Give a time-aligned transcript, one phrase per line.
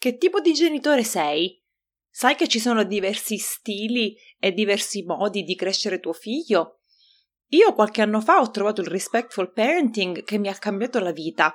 [0.00, 1.62] Che tipo di genitore sei?
[2.08, 6.78] Sai che ci sono diversi stili e diversi modi di crescere tuo figlio?
[7.48, 11.54] Io qualche anno fa ho trovato il respectful parenting che mi ha cambiato la vita.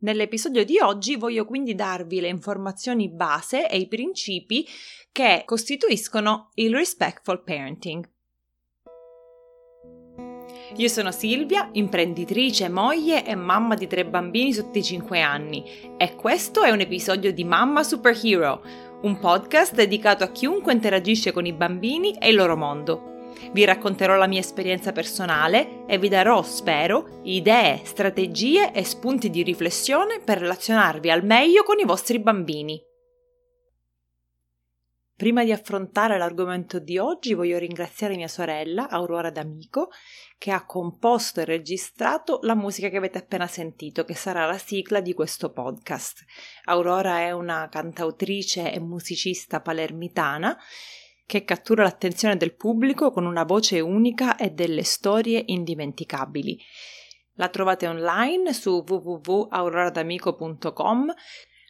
[0.00, 4.68] Nell'episodio di oggi voglio quindi darvi le informazioni base e i principi
[5.10, 8.06] che costituiscono il respectful parenting.
[10.76, 15.64] Io sono Silvia, imprenditrice, moglie e mamma di tre bambini sotto i 5 anni
[15.96, 18.62] e questo è un episodio di Mamma Superhero,
[19.02, 23.30] un podcast dedicato a chiunque interagisce con i bambini e il loro mondo.
[23.52, 29.42] Vi racconterò la mia esperienza personale e vi darò, spero, idee, strategie e spunti di
[29.42, 32.78] riflessione per relazionarvi al meglio con i vostri bambini.
[35.18, 39.88] Prima di affrontare l'argomento di oggi voglio ringraziare mia sorella, Aurora D'Amico,
[40.38, 45.00] che ha composto e registrato la musica che avete appena sentito, che sarà la sigla
[45.00, 46.24] di questo podcast.
[46.66, 50.56] Aurora è una cantautrice e musicista palermitana
[51.26, 56.56] che cattura l'attenzione del pubblico con una voce unica e delle storie indimenticabili.
[57.34, 61.14] La trovate online su www.auroradamico.com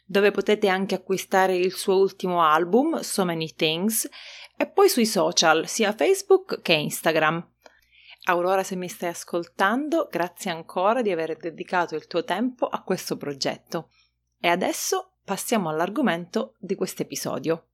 [0.05, 4.09] dove potete anche acquistare il suo ultimo album, So Many Things,
[4.57, 7.57] e poi sui social, sia Facebook che Instagram.
[8.29, 13.17] Aurora, se mi stai ascoltando, grazie ancora di aver dedicato il tuo tempo a questo
[13.17, 13.89] progetto.
[14.39, 17.65] E adesso passiamo all'argomento di questo episodio.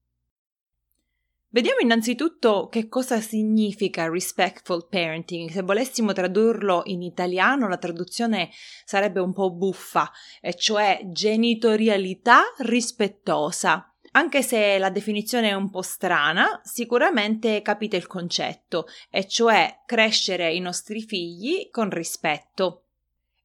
[1.49, 5.49] Vediamo innanzitutto che cosa significa respectful parenting.
[5.49, 8.49] Se volessimo tradurlo in italiano, la traduzione
[8.85, 10.09] sarebbe un po' buffa,
[10.39, 13.93] e cioè genitorialità rispettosa.
[14.15, 20.53] Anche se la definizione è un po' strana, sicuramente capite il concetto, e cioè crescere
[20.53, 22.84] i nostri figli con rispetto.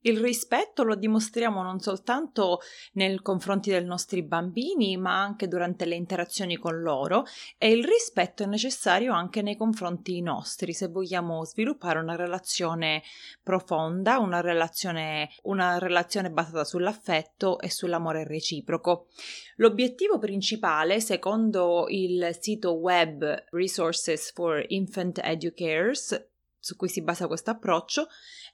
[0.03, 2.61] Il rispetto lo dimostriamo non soltanto
[2.93, 7.25] nei confronti dei nostri bambini, ma anche durante le interazioni con loro
[7.59, 13.03] e il rispetto è necessario anche nei confronti nostri se vogliamo sviluppare una relazione
[13.43, 19.09] profonda, una relazione, una relazione basata sull'affetto e sull'amore reciproco.
[19.57, 27.51] L'obiettivo principale, secondo il sito web Resources for Infant Educators, su cui si basa questo
[27.51, 28.07] approccio,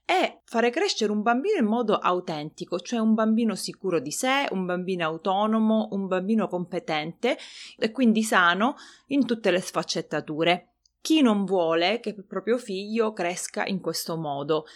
[0.07, 4.65] è fare crescere un bambino in modo autentico, cioè un bambino sicuro di sé, un
[4.65, 7.37] bambino autonomo, un bambino competente
[7.77, 8.77] e quindi sano
[9.09, 10.75] in tutte le sfaccettature.
[11.01, 14.67] Chi non vuole che il proprio figlio cresca in questo modo?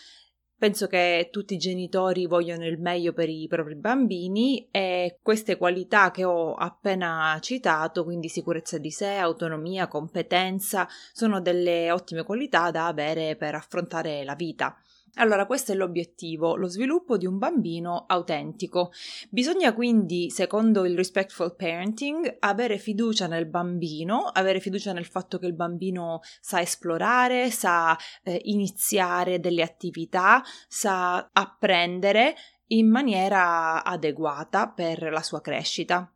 [0.58, 6.10] Penso che tutti i genitori vogliono il meglio per i propri bambini e queste qualità
[6.10, 12.88] che ho appena citato, quindi sicurezza di sé, autonomia, competenza, sono delle ottime qualità da
[12.88, 14.76] avere per affrontare la vita.
[15.14, 18.92] Allora, questo è l'obiettivo, lo sviluppo di un bambino autentico.
[19.28, 25.46] Bisogna quindi, secondo il respectful parenting, avere fiducia nel bambino, avere fiducia nel fatto che
[25.46, 32.34] il bambino sa esplorare, sa eh, iniziare delle attività, sa apprendere
[32.68, 36.12] in maniera adeguata per la sua crescita.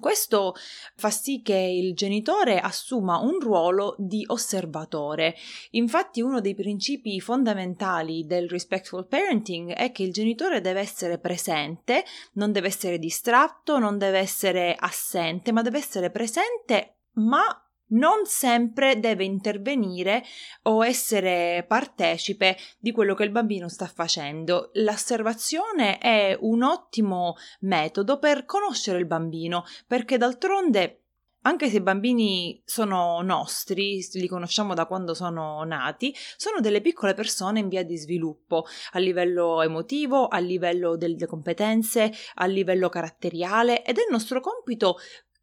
[0.00, 0.54] Questo
[0.94, 5.34] fa sì che il genitore assuma un ruolo di osservatore.
[5.72, 12.04] Infatti uno dei principi fondamentali del respectful parenting è che il genitore deve essere presente,
[12.34, 18.98] non deve essere distratto, non deve essere assente, ma deve essere presente ma non sempre
[18.98, 20.24] deve intervenire
[20.62, 24.70] o essere partecipe di quello che il bambino sta facendo.
[24.74, 31.02] L'osservazione è un ottimo metodo per conoscere il bambino, perché d'altronde
[31.42, 37.14] anche se i bambini sono nostri, li conosciamo da quando sono nati, sono delle piccole
[37.14, 43.84] persone in via di sviluppo a livello emotivo, a livello delle competenze, a livello caratteriale
[43.84, 44.96] ed è il nostro compito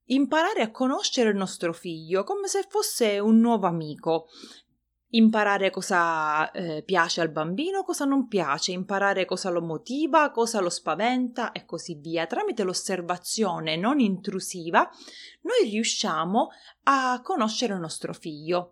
[0.08, 4.28] imparare a conoscere il nostro figlio come se fosse un nuovo amico.
[5.10, 10.70] Imparare cosa eh, piace al bambino, cosa non piace, imparare cosa lo motiva, cosa lo
[10.70, 12.26] spaventa e così via.
[12.26, 14.90] Tramite l'osservazione non intrusiva
[15.42, 16.50] noi riusciamo
[16.84, 18.72] a conoscere il nostro figlio.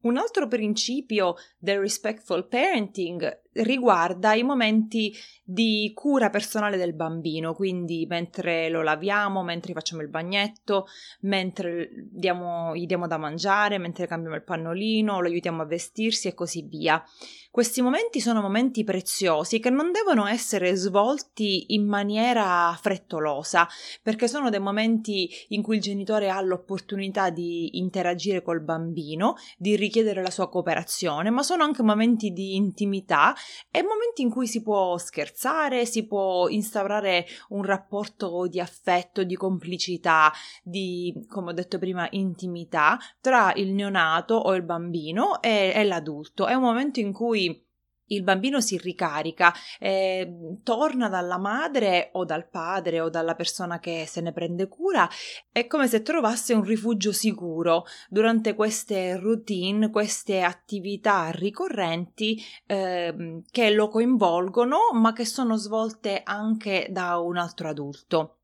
[0.00, 8.04] Un altro principio del respectful parenting riguarda i momenti di cura personale del bambino, quindi
[8.06, 10.86] mentre lo laviamo, mentre facciamo il bagnetto,
[11.20, 16.34] mentre diamo, gli diamo da mangiare, mentre cambiamo il pannolino, lo aiutiamo a vestirsi e
[16.34, 17.02] così via.
[17.50, 23.66] Questi momenti sono momenti preziosi che non devono essere svolti in maniera frettolosa,
[24.02, 29.76] perché sono dei momenti in cui il genitore ha l'opportunità di interagire col bambino, di
[29.76, 33.34] richiedere la sua cooperazione, ma sono anche momenti di intimità
[33.70, 39.34] e momenti in cui si può scherzare, si può instaurare un rapporto di affetto, di
[39.36, 45.84] complicità, di, come ho detto prima, intimità tra il neonato o il bambino e, e
[45.84, 46.46] l'adulto.
[46.46, 47.66] È un momento in cui
[48.08, 54.04] il bambino si ricarica, eh, torna dalla madre o dal padre o dalla persona che
[54.06, 55.08] se ne prende cura,
[55.50, 63.70] è come se trovasse un rifugio sicuro durante queste routine, queste attività ricorrenti eh, che
[63.70, 68.34] lo coinvolgono ma che sono svolte anche da un altro adulto.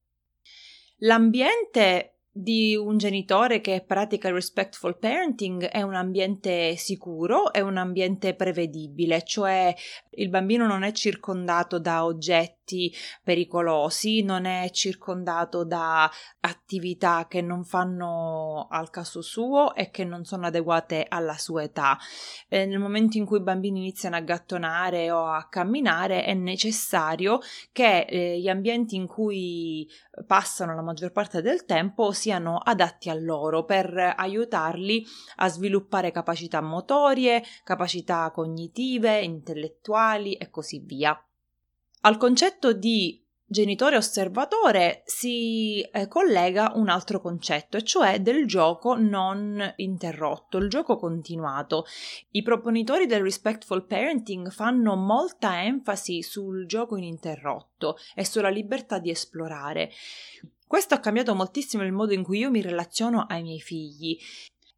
[0.99, 7.77] L'ambiente di un genitore che pratica il respectful parenting è un ambiente sicuro, è un
[7.77, 9.73] ambiente prevedibile, cioè
[10.17, 12.64] il bambino non è circondato da oggetti
[13.23, 20.25] pericolosi, non è circondato da attività che non fanno al caso suo e che non
[20.25, 21.99] sono adeguate alla sua età.
[22.49, 27.41] Eh, nel momento in cui i bambini iniziano a gattonare o a camminare è necessario
[27.73, 29.89] che eh, gli ambienti in cui
[30.27, 35.05] passano la maggior parte del tempo siano adatti a loro per aiutarli
[35.37, 41.19] a sviluppare capacità motorie, capacità cognitive, intellettuali e così via.
[42.07, 48.95] Al concetto di genitore osservatore si eh, collega un altro concetto, e cioè del gioco
[48.95, 51.87] non interrotto, il gioco continuato.
[52.33, 59.09] I proponitori del respectful parenting fanno molta enfasi sul gioco ininterrotto e sulla libertà di
[59.09, 59.91] esplorare.
[60.67, 64.19] Questo ha cambiato moltissimo il modo in cui io mi relaziono ai miei figli.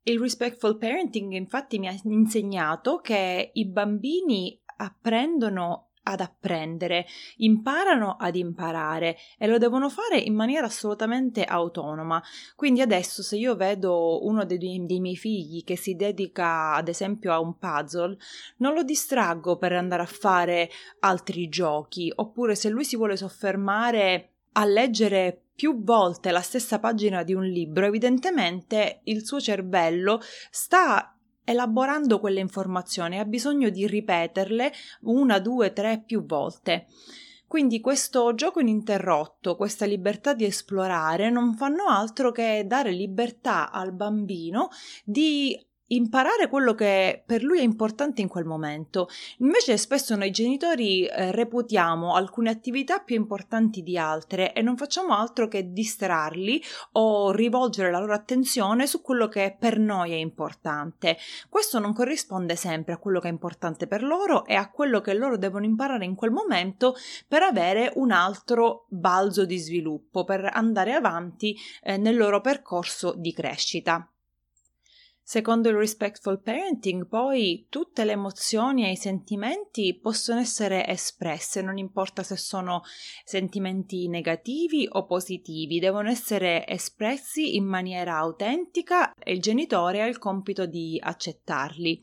[0.04, 7.06] Il respectful parenting infatti mi ha insegnato che i bambini apprendono ad apprendere,
[7.38, 12.22] imparano ad imparare e lo devono fare in maniera assolutamente autonoma.
[12.54, 17.32] Quindi adesso se io vedo uno dei, dei, miei figli che si dedica ad esempio
[17.32, 18.16] a un puzzle,
[18.58, 20.70] non lo distraggo per andare a fare
[21.00, 27.22] altri giochi, oppure se lui si vuole soffermare a leggere più volte la stessa pagina
[27.22, 30.20] di un libro, evidentemente il suo cervello
[30.50, 31.15] sta
[31.46, 34.72] elaborando quelle informazioni, ha bisogno di ripeterle
[35.02, 36.86] una, due, tre più volte.
[37.46, 43.92] Quindi questo gioco ininterrotto, questa libertà di esplorare non fanno altro che dare libertà al
[43.92, 44.70] bambino
[45.04, 45.56] di
[45.88, 49.08] imparare quello che per lui è importante in quel momento.
[49.38, 55.14] Invece spesso noi genitori eh, reputiamo alcune attività più importanti di altre e non facciamo
[55.14, 56.62] altro che distrarli
[56.92, 61.16] o rivolgere la loro attenzione su quello che per noi è importante.
[61.48, 65.14] Questo non corrisponde sempre a quello che è importante per loro e a quello che
[65.14, 66.94] loro devono imparare in quel momento
[67.28, 73.32] per avere un altro balzo di sviluppo, per andare avanti eh, nel loro percorso di
[73.32, 74.10] crescita.
[75.28, 81.78] Secondo il respectful parenting, poi tutte le emozioni e i sentimenti possono essere espresse, non
[81.78, 82.82] importa se sono
[83.24, 90.18] sentimenti negativi o positivi, devono essere espressi in maniera autentica e il genitore ha il
[90.18, 92.00] compito di accettarli.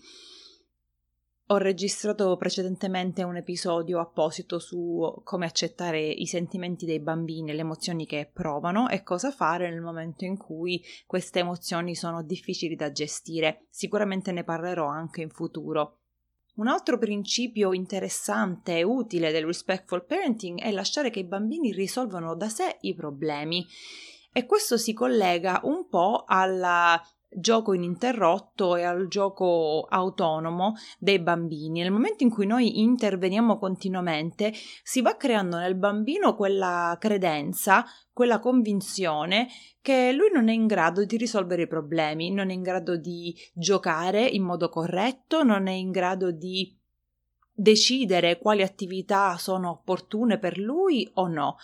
[1.48, 8.06] Ho registrato precedentemente un episodio apposito su come accettare i sentimenti dei bambini le emozioni
[8.06, 13.66] che provano e cosa fare nel momento in cui queste emozioni sono difficili da gestire.
[13.70, 15.98] Sicuramente ne parlerò anche in futuro.
[16.56, 22.36] Un altro principio interessante e utile del respectful parenting è lasciare che i bambini risolvano
[22.36, 23.68] da sé i problemi.
[24.32, 27.00] E questo si collega un po' alla
[27.36, 31.82] gioco ininterrotto e al gioco autonomo dei bambini.
[31.82, 38.40] Nel momento in cui noi interveniamo continuamente, si va creando nel bambino quella credenza, quella
[38.40, 39.48] convinzione
[39.82, 43.36] che lui non è in grado di risolvere i problemi, non è in grado di
[43.54, 46.78] giocare in modo corretto, non è in grado di
[47.54, 51.58] decidere quali attività sono opportune per lui o no,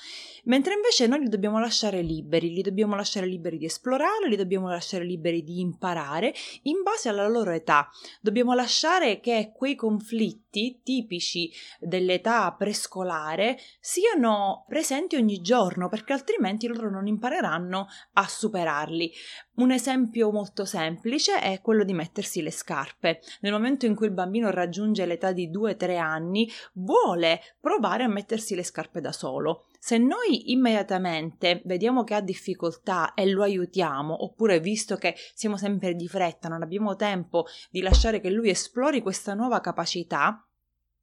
[0.44, 4.70] mentre invece noi li dobbiamo lasciare liberi, li dobbiamo lasciare liberi di esplorare, li dobbiamo
[4.70, 7.90] lasciare liberi di imparare in base alla loro età.
[8.22, 16.90] Dobbiamo lasciare che quei conflitti tipici dell'età prescolare siano presenti ogni giorno, perché altrimenti loro
[16.90, 19.12] non impareranno a superarli.
[19.56, 23.22] Un esempio molto semplice è quello di mettersi le scarpe.
[23.42, 28.56] Nel momento in cui il bambino raggiunge l'età di 2-3 anni, vuole provare a mettersi
[28.56, 29.66] le scarpe da solo.
[29.82, 35.96] Se noi immediatamente vediamo che ha difficoltà e lo aiutiamo, oppure visto che siamo sempre
[35.96, 40.46] di fretta, non abbiamo tempo di lasciare che lui esplori questa nuova capacità,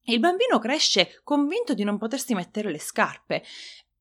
[0.08, 3.42] il bambino cresce convinto di non potersi mettere le scarpe.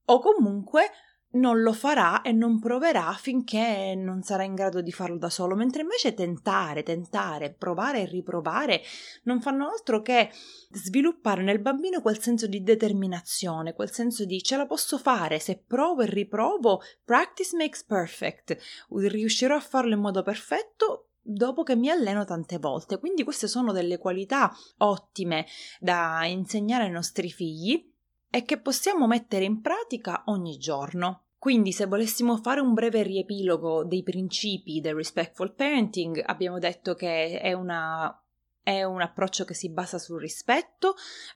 [0.07, 0.91] O comunque
[1.35, 5.55] non lo farà e non proverà finché non sarà in grado di farlo da solo,
[5.55, 8.81] mentre invece tentare, tentare, provare e riprovare
[9.23, 10.29] non fanno altro che
[10.71, 15.63] sviluppare nel bambino quel senso di determinazione, quel senso di ce la posso fare, se
[15.65, 18.57] provo e riprovo, practice makes perfect,
[18.89, 22.99] riuscirò a farlo in modo perfetto dopo che mi alleno tante volte.
[22.99, 25.47] Quindi queste sono delle qualità ottime
[25.79, 27.91] da insegnare ai nostri figli
[28.29, 31.24] e che possiamo mettere in pratica ogni giorno.
[31.45, 37.39] Quindi, se volessimo fare un breve riepilogo dei principi del respectful parenting, abbiamo detto che
[37.39, 38.19] è una
[38.63, 40.95] è un approccio che si basa sul rispetto.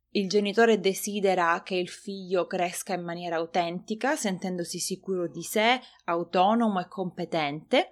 [0.10, 6.80] Il genitore desidera che il figlio cresca in maniera autentica, sentendosi sicuro di sé, autonomo
[6.80, 7.92] e competente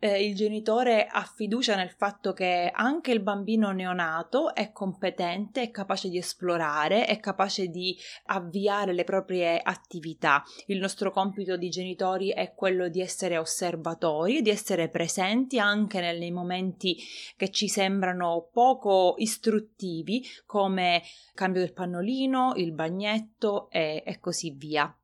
[0.00, 5.70] eh, il genitore ha fiducia nel fatto che anche il bambino neonato è competente, è
[5.70, 10.42] capace di esplorare, è capace di avviare le proprie attività.
[10.66, 16.30] Il nostro compito di genitori è quello di essere osservatori, di essere presenti anche nei
[16.30, 16.96] momenti
[17.36, 21.02] che ci sembrano poco istruttivi, come
[21.34, 24.97] cambio del pannolino, il bagnetto e, e così via.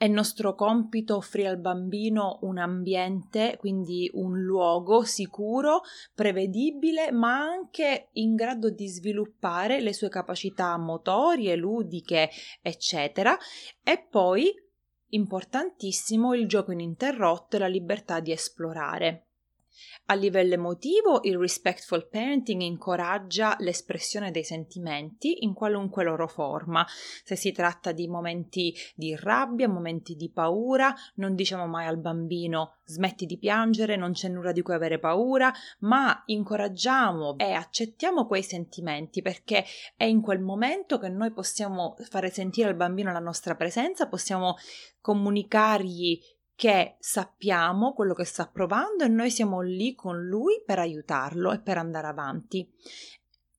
[0.00, 5.82] È nostro compito offrire al bambino un ambiente, quindi un luogo sicuro,
[6.14, 12.30] prevedibile, ma anche in grado di sviluppare le sue capacità motorie, ludiche,
[12.62, 13.36] eccetera.
[13.84, 14.50] E poi,
[15.10, 19.29] importantissimo, il gioco ininterrotto e la libertà di esplorare.
[20.06, 26.86] A livello emotivo, il respectful parenting incoraggia l'espressione dei sentimenti in qualunque loro forma.
[27.24, 32.78] Se si tratta di momenti di rabbia, momenti di paura, non diciamo mai al bambino
[32.84, 38.42] smetti di piangere, non c'è nulla di cui avere paura, ma incoraggiamo e accettiamo quei
[38.42, 39.64] sentimenti perché
[39.96, 44.56] è in quel momento che noi possiamo fare sentire al bambino la nostra presenza, possiamo
[45.00, 46.20] comunicargli
[46.60, 51.60] che sappiamo quello che sta provando e noi siamo lì con lui per aiutarlo e
[51.62, 52.70] per andare avanti.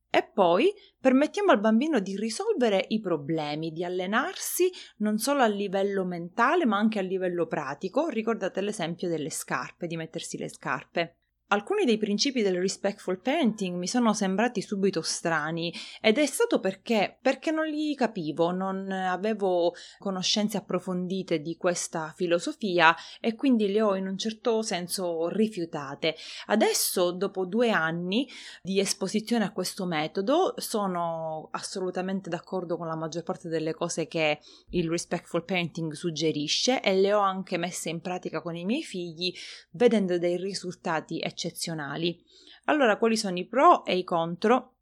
[0.07, 6.05] E poi permettiamo al bambino di risolvere i problemi, di allenarsi non solo a livello
[6.05, 8.07] mentale ma anche a livello pratico.
[8.07, 11.20] Ricordate l'esempio delle scarpe, di mettersi le scarpe.
[11.53, 17.17] Alcuni dei principi del respectful parenting mi sono sembrati subito strani ed è stato perché,
[17.21, 23.95] perché non li capivo, non avevo conoscenze approfondite di questa filosofia e quindi le ho
[23.97, 26.15] in un certo senso rifiutate.
[26.45, 28.29] Adesso, dopo due anni
[28.61, 34.39] di esposizione a questo metodo, sono assolutamente d'accordo con la maggior parte delle cose che
[34.69, 39.33] il respectful parenting suggerisce e le ho anche messe in pratica con i miei figli,
[39.71, 42.23] vedendo dei risultati eccezionali eccezionali.
[42.65, 44.75] Allora, quali sono i pro e i contro?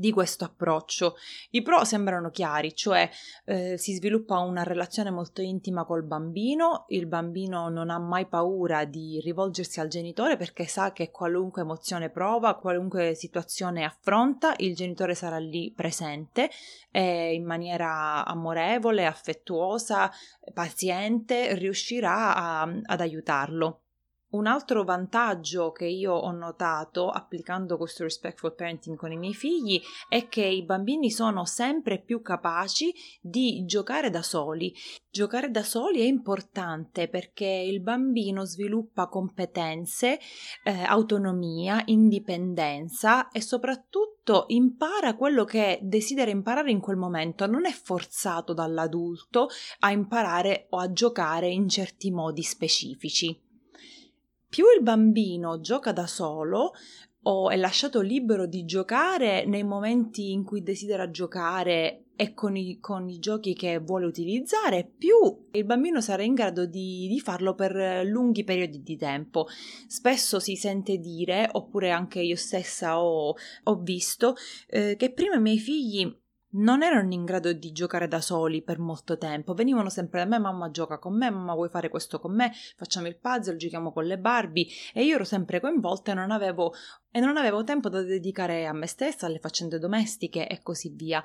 [0.00, 1.16] di questo approccio.
[1.50, 3.08] I pro sembrano chiari, cioè
[3.44, 8.86] eh, si sviluppa una relazione molto intima col bambino, il bambino non ha mai paura
[8.86, 15.14] di rivolgersi al genitore perché sa che qualunque emozione prova, qualunque situazione affronta, il genitore
[15.14, 16.48] sarà lì presente
[16.90, 20.10] e in maniera amorevole, affettuosa,
[20.54, 23.82] paziente, riuscirà a, ad aiutarlo.
[24.30, 29.80] Un altro vantaggio che io ho notato applicando questo respectful parenting con i miei figli
[30.08, 34.72] è che i bambini sono sempre più capaci di giocare da soli.
[35.10, 40.20] Giocare da soli è importante perché il bambino sviluppa competenze,
[40.62, 47.72] eh, autonomia, indipendenza e soprattutto impara quello che desidera imparare in quel momento, non è
[47.72, 49.48] forzato dall'adulto
[49.80, 53.48] a imparare o a giocare in certi modi specifici
[54.50, 56.72] più il bambino gioca da solo
[57.22, 62.80] o è lasciato libero di giocare nei momenti in cui desidera giocare e con i,
[62.80, 65.14] con i, giochi che vuole utilizzare, più
[65.52, 69.46] il bambino sarà in grado di, di, farlo per lunghi periodi di tempo.
[69.86, 74.34] Spesso si sente dire, oppure anche io stessa ho, ho visto,
[74.66, 76.14] eh, che prima i miei figli
[76.52, 80.38] non erano in grado di giocare da soli per molto tempo, venivano sempre da me,
[80.38, 84.04] mamma gioca con me, mamma vuoi fare questo con me, facciamo il puzzle, giochiamo con
[84.04, 84.66] le Barbie.
[84.92, 86.72] E io ero sempre coinvolta e non avevo,
[87.10, 91.22] e non avevo tempo da dedicare a me stessa, alle faccende domestiche e così via.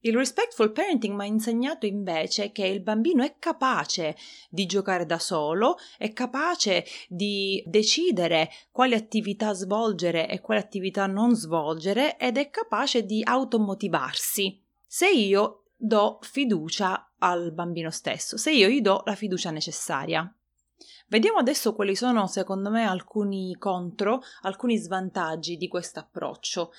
[0.00, 4.16] Il respectful parenting mi ha insegnato invece che il bambino è capace
[4.48, 11.34] di giocare da solo, è capace di decidere quali attività svolgere e quali attività non
[11.34, 14.62] svolgere ed è capace di automotivarsi.
[14.86, 20.32] Se io do fiducia al bambino stesso, se io gli do la fiducia necessaria.
[21.08, 26.70] Vediamo adesso quali sono secondo me alcuni contro, alcuni svantaggi di questo approccio.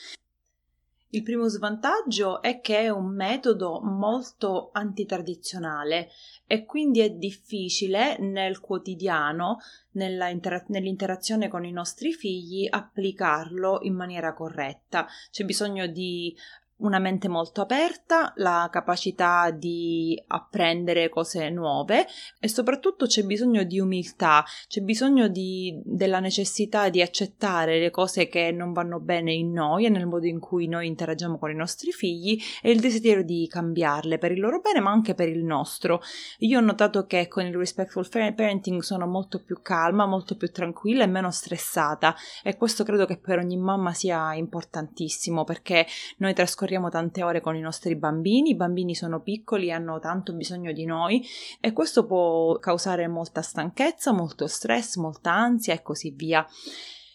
[1.11, 6.09] Il primo svantaggio è che è un metodo molto antitradizionale
[6.45, 9.57] e quindi è difficile nel quotidiano,
[9.93, 15.07] inter- nell'interazione con i nostri figli, applicarlo in maniera corretta.
[15.31, 16.35] C'è bisogno di
[16.79, 22.07] una mente molto aperta, la capacità di apprendere cose nuove
[22.39, 28.27] e soprattutto c'è bisogno di umiltà, c'è bisogno di, della necessità di accettare le cose
[28.27, 31.55] che non vanno bene in noi e nel modo in cui noi interagiamo con i
[31.55, 35.43] nostri figli e il desiderio di cambiarle per il loro bene ma anche per il
[35.43, 36.01] nostro.
[36.39, 41.03] Io ho notato che con il respectful parenting sono molto più calma, molto più tranquilla
[41.03, 45.85] e meno stressata e questo credo che per ogni mamma sia importantissimo perché
[46.17, 49.99] noi trascorriamo trascorriamo tante ore con i nostri bambini, i bambini sono piccoli e hanno
[49.99, 51.25] tanto bisogno di noi
[51.59, 56.45] e questo può causare molta stanchezza, molto stress, molta ansia e così via.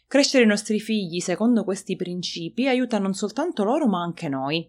[0.08, 4.68] Crescere i nostri figli secondo questi principi aiuta non soltanto loro ma anche noi.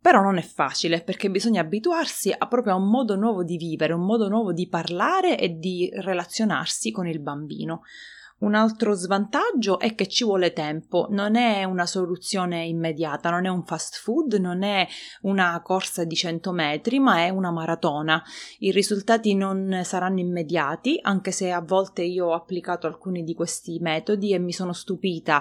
[0.00, 3.92] Però non è facile perché bisogna abituarsi a proprio a un modo nuovo di vivere,
[3.92, 7.82] un modo nuovo di parlare e di relazionarsi con il bambino.
[8.42, 13.48] Un altro svantaggio è che ci vuole tempo, non è una soluzione immediata, non è
[13.48, 14.84] un fast food, non è
[15.20, 18.20] una corsa di 100 metri, ma è una maratona.
[18.58, 23.78] I risultati non saranno immediati, anche se a volte io ho applicato alcuni di questi
[23.78, 25.40] metodi e mi sono stupita,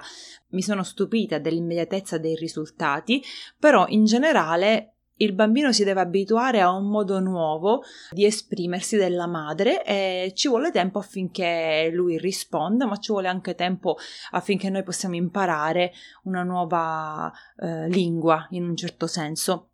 [0.49, 3.23] mi sono stupita dell'immediatezza dei risultati,
[3.57, 4.90] però in generale
[5.23, 10.47] il bambino si deve abituare a un modo nuovo di esprimersi della madre e ci
[10.47, 13.97] vuole tempo affinché lui risponda, ma ci vuole anche tempo
[14.31, 19.70] affinché noi possiamo imparare una nuova eh, lingua in un certo senso.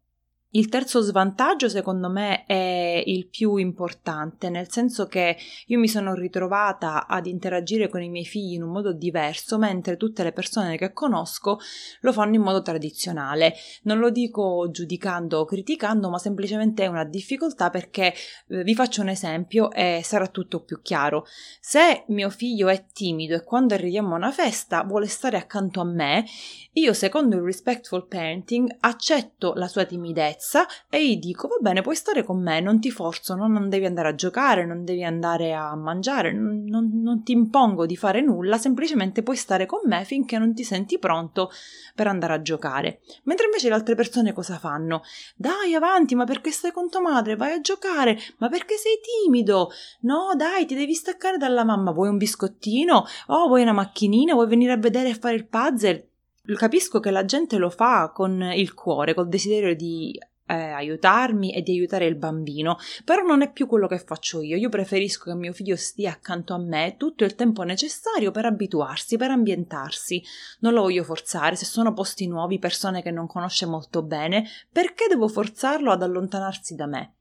[0.51, 5.35] Il terzo svantaggio, secondo me, è il più importante, nel senso che
[5.65, 9.97] io mi sono ritrovata ad interagire con i miei figli in un modo diverso, mentre
[9.97, 11.59] tutte le persone che conosco
[11.99, 13.55] lo fanno in modo tradizionale.
[13.83, 18.13] Non lo dico giudicando o criticando, ma semplicemente è una difficoltà perché
[18.47, 21.25] eh, vi faccio un esempio e sarà tutto più chiaro.
[21.59, 25.85] Se mio figlio è timido e quando arriviamo a una festa vuole stare accanto a
[25.85, 26.23] me,
[26.71, 31.81] io, secondo il respectful parenting, accetto la sua timidezza sicurezza e gli dico va bene
[31.81, 33.47] puoi stare con me non ti forzo no?
[33.47, 37.97] non devi andare a giocare non devi andare a mangiare non, non ti impongo di
[37.97, 41.49] fare nulla semplicemente puoi stare con me finché non ti senti pronto
[41.95, 42.99] per andare a giocare.
[43.23, 45.01] Mentre invece le altre persone cosa fanno?
[45.35, 47.35] Dai avanti ma perché stai con tua madre?
[47.35, 49.71] Vai a giocare ma perché sei timido?
[50.01, 53.05] No dai ti devi staccare dalla mamma vuoi un biscottino?
[53.27, 54.33] Oh vuoi una macchinina?
[54.33, 56.07] Vuoi venire a vedere e fare il puzzle?
[56.55, 60.17] Capisco che la gente lo fa con il cuore, col desiderio di
[60.47, 64.55] eh, aiutarmi e di aiutare il bambino, però non è più quello che faccio io.
[64.57, 69.17] Io preferisco che mio figlio stia accanto a me tutto il tempo necessario per abituarsi,
[69.17, 70.23] per ambientarsi.
[70.59, 75.07] Non lo voglio forzare, se sono posti nuovi, persone che non conosce molto bene, perché
[75.07, 77.13] devo forzarlo ad allontanarsi da me?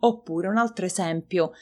[0.00, 1.52] Oppure un altro esempio,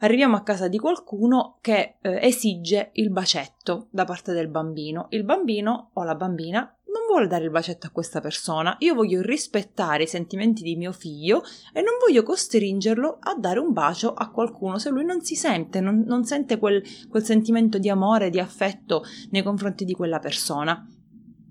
[0.00, 5.06] arriviamo a casa di qualcuno che eh, esige il bacetto da parte del bambino.
[5.10, 9.20] Il bambino o la bambina non vuole dare il bacetto a questa persona, io voglio
[9.20, 14.30] rispettare i sentimenti di mio figlio e non voglio costringerlo a dare un bacio a
[14.30, 18.40] qualcuno se lui non si sente, non, non sente quel, quel sentimento di amore, di
[18.40, 20.86] affetto nei confronti di quella persona.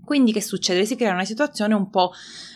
[0.04, 0.86] Quindi che succede?
[0.86, 2.12] Si crea una situazione un po'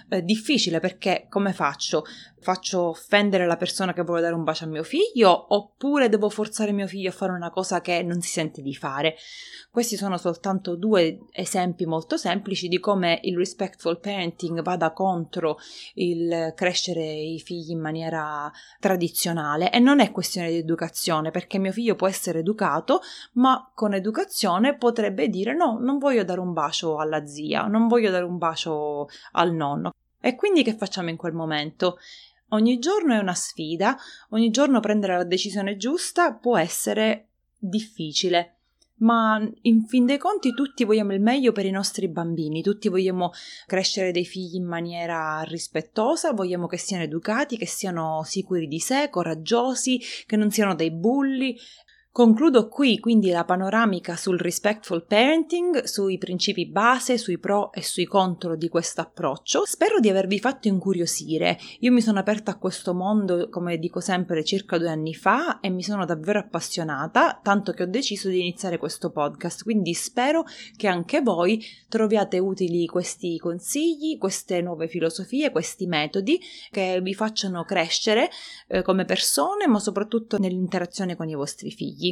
[0.10, 2.04] eh, difficile perché come faccio?
[2.42, 6.72] Faccio offendere la persona che vuole dare un bacio a mio figlio oppure devo forzare
[6.72, 9.16] mio figlio a fare una cosa che non si sente di fare?
[9.70, 15.58] Questi sono soltanto due esempi molto semplici di come il respectful parenting vada contro
[15.96, 21.72] il crescere i figli in maniera tradizionale e non è questione di educazione perché mio
[21.74, 23.02] figlio può essere educato
[23.34, 28.12] ma con educazione potrebbe dire no, non voglio dare un bacio alla zia, non voglio
[28.12, 29.92] dare un bacio al nonno.
[30.22, 31.98] E quindi che facciamo in quel momento?
[32.50, 33.98] Ogni giorno è una sfida,
[34.30, 37.28] ogni giorno prendere la decisione giusta può essere
[37.58, 38.56] difficile,
[39.00, 43.32] ma in fin dei conti tutti vogliamo il meglio per i nostri bambini, tutti vogliamo
[43.68, 49.10] crescere dei figli in maniera rispettosa, vogliamo che siano educati, che siano sicuri di sé,
[49.10, 51.58] coraggiosi, che non siano dei bulli
[52.20, 58.04] Concludo qui quindi la panoramica sul respectful parenting, sui principi base, sui pro e sui
[58.04, 59.64] contro di questo approccio.
[59.66, 61.58] Spero di avervi fatto incuriosire.
[61.80, 65.70] Io mi sono aperta a questo mondo, come dico sempre, circa due anni fa e
[65.70, 69.64] mi sono davvero appassionata, tanto che ho deciso di iniziare questo podcast.
[69.64, 70.44] Quindi spero
[70.76, 76.38] che anche voi troviate utili questi consigli, queste nuove filosofie, questi metodi
[76.70, 78.30] che vi facciano crescere
[78.68, 82.08] eh, come persone, ma soprattutto nell'interazione con i vostri figli.